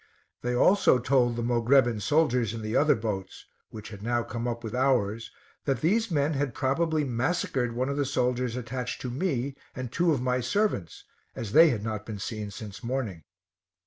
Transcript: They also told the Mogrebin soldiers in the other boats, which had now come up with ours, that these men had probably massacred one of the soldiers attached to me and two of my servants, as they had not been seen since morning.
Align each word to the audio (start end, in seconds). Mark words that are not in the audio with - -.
They 0.41 0.55
also 0.55 0.97
told 0.97 1.35
the 1.35 1.43
Mogrebin 1.43 2.01
soldiers 2.01 2.55
in 2.55 2.63
the 2.63 2.75
other 2.75 2.95
boats, 2.95 3.45
which 3.69 3.89
had 3.89 4.01
now 4.01 4.23
come 4.23 4.47
up 4.47 4.63
with 4.63 4.73
ours, 4.73 5.29
that 5.65 5.81
these 5.81 6.09
men 6.09 6.33
had 6.33 6.55
probably 6.55 7.03
massacred 7.03 7.73
one 7.73 7.87
of 7.87 7.97
the 7.97 8.05
soldiers 8.05 8.55
attached 8.55 8.99
to 9.01 9.11
me 9.11 9.53
and 9.75 9.91
two 9.91 10.11
of 10.11 10.19
my 10.19 10.39
servants, 10.39 11.03
as 11.35 11.51
they 11.51 11.69
had 11.69 11.83
not 11.83 12.07
been 12.07 12.17
seen 12.17 12.49
since 12.49 12.83
morning. 12.83 13.25